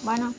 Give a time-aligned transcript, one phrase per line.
[0.00, 0.34] Bueno.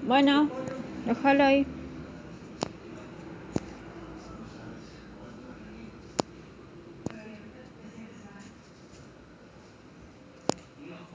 [0.00, 0.58] Bueno,
[1.04, 1.74] déjalo ahí.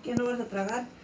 [0.02, 1.00] ¿Qué no vas a tragar?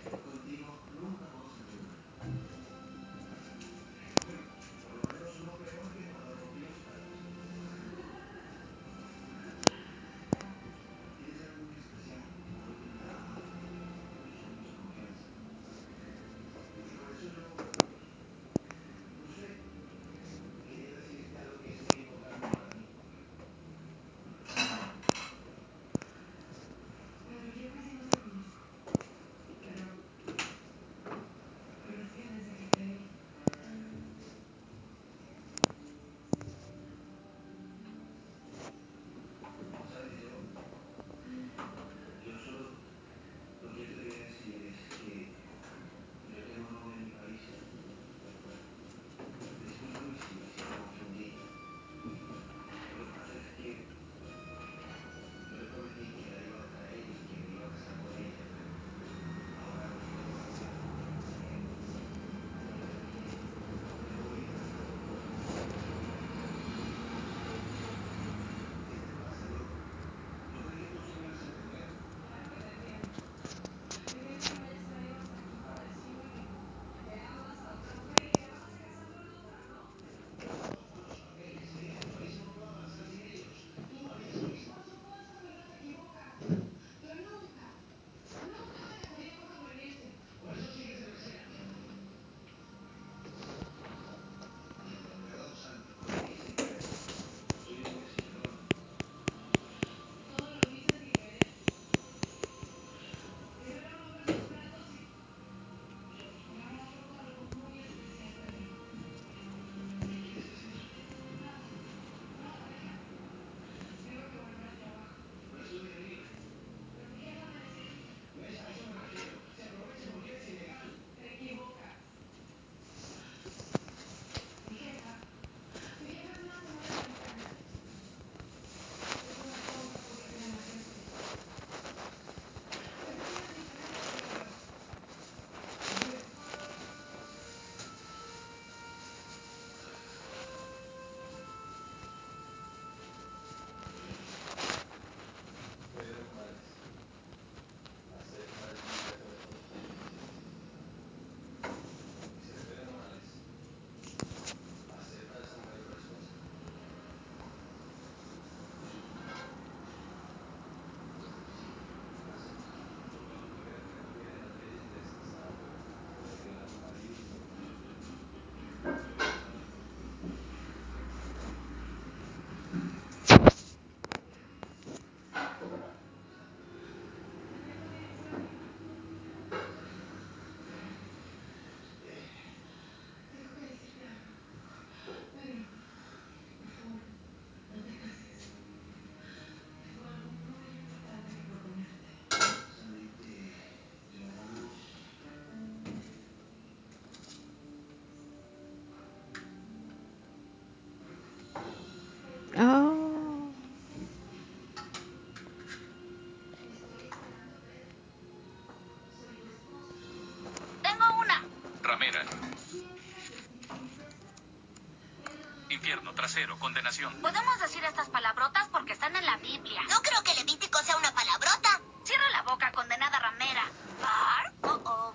[215.77, 217.13] Infierno, trasero, condenación.
[217.21, 219.79] ¿Podemos decir estas palabrotas porque están en la Biblia?
[219.91, 221.79] No creo que Levítico sea una palabrota.
[222.03, 223.63] Cierra la boca, condenada ramera.
[224.01, 224.53] ¿Par?
[224.63, 225.13] Oh, oh.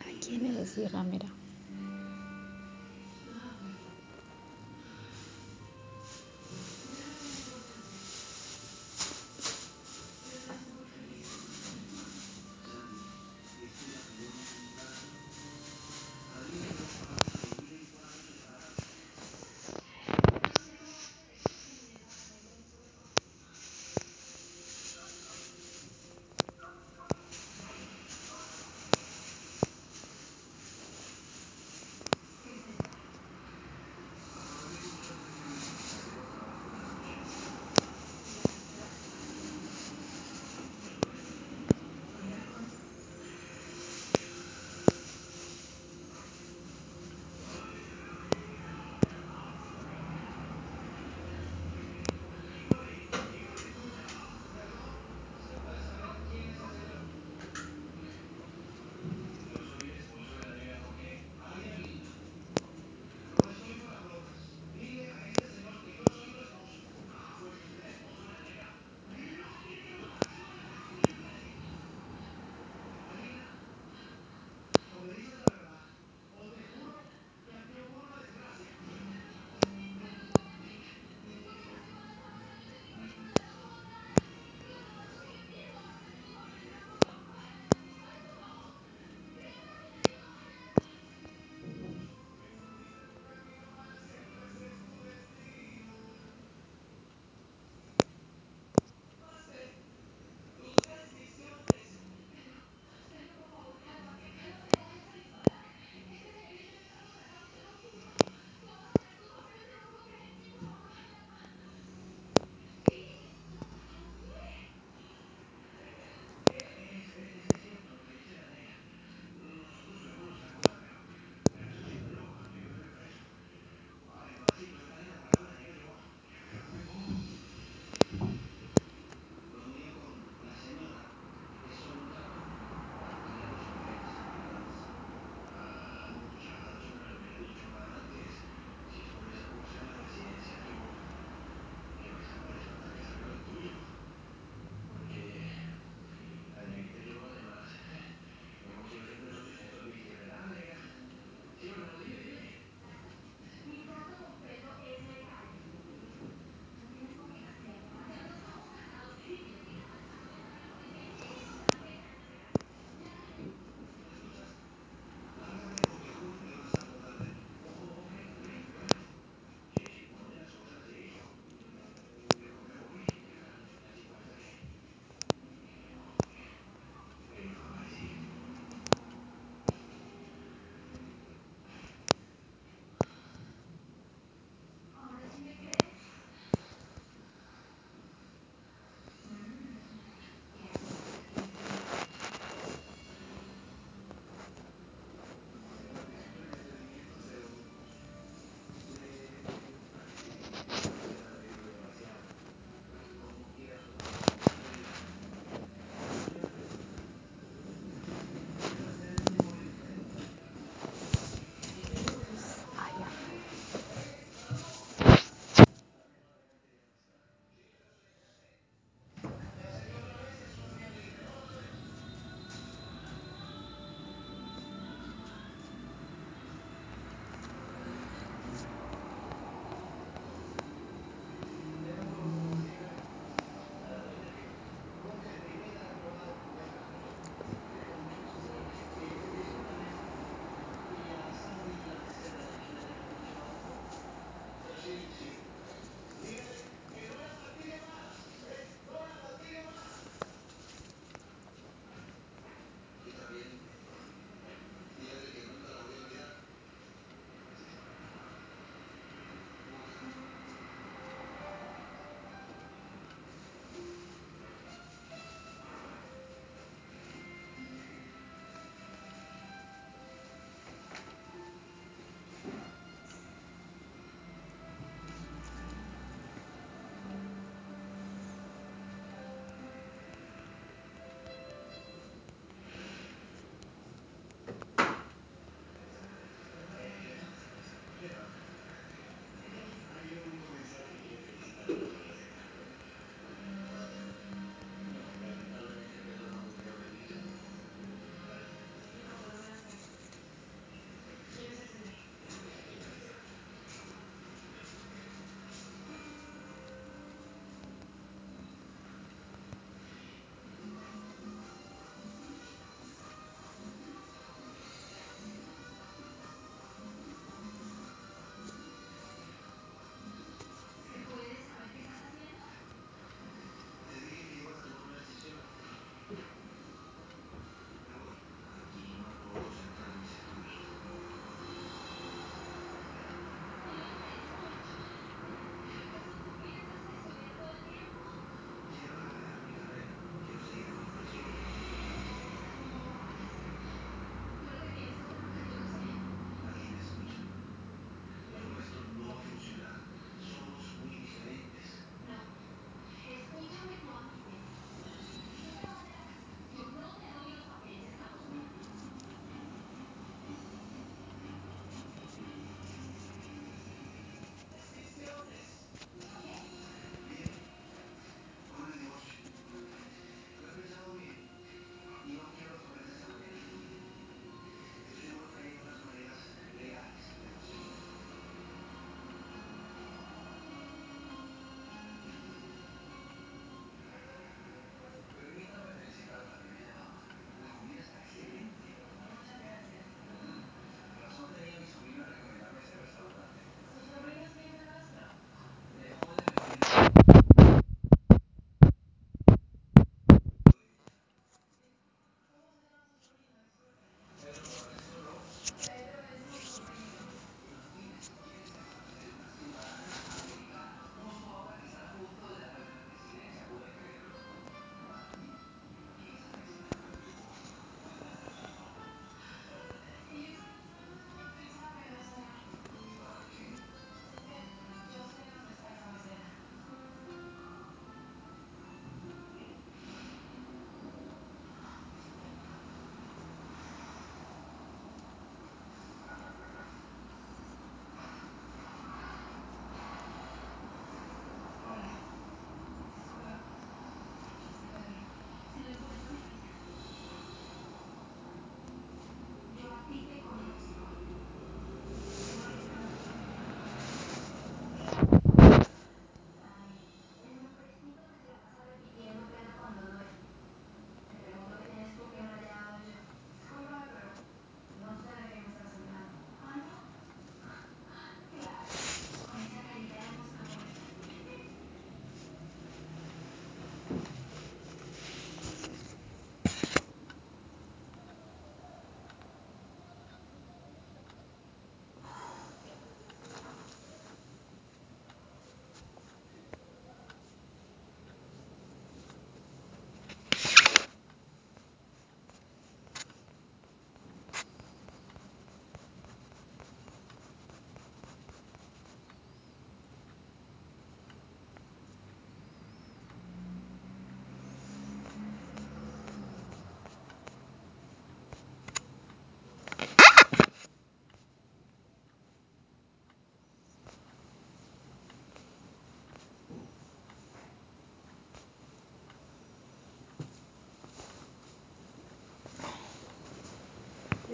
[0.00, 1.26] ¿A quién le decís ramera?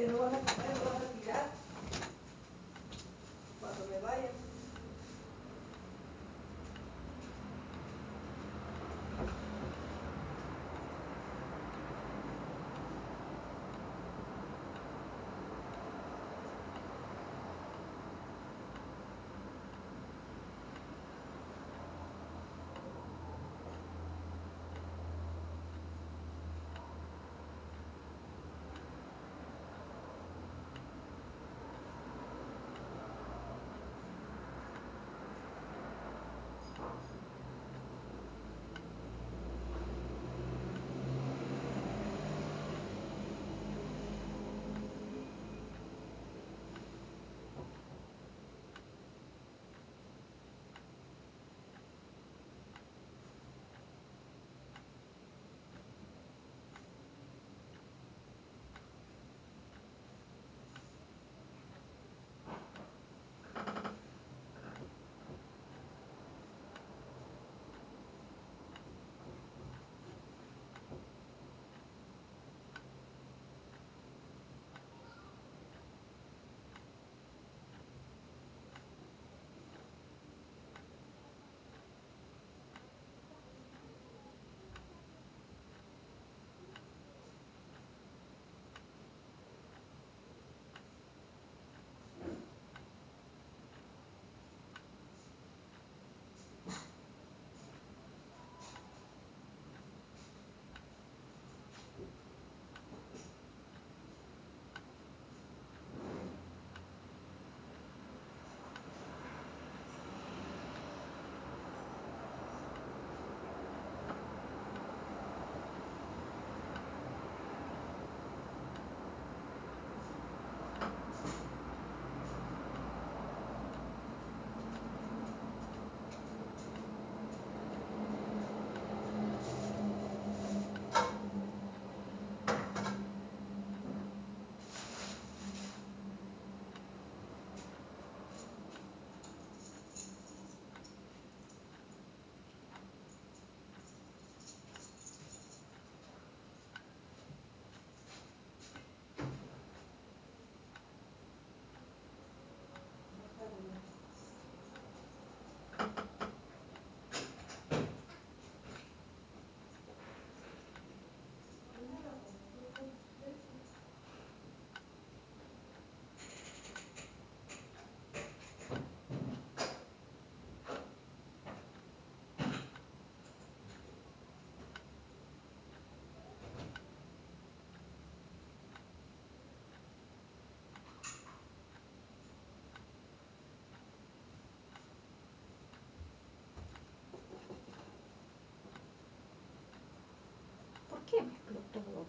[0.06, 1.53] No vas a comer,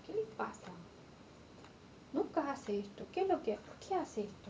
[0.05, 0.71] ¿Qué le pasa?
[2.13, 3.05] Nunca hace esto.
[3.11, 3.57] ¿Qué es lo que.?
[3.57, 4.44] ¿Por qué hace esto?